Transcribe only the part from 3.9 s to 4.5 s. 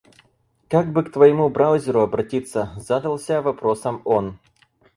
он.